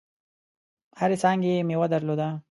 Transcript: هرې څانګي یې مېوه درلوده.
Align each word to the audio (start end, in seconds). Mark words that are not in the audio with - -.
هرې 0.99 1.17
څانګي 1.23 1.49
یې 1.55 1.65
مېوه 1.67 1.87
درلوده. 1.93 2.27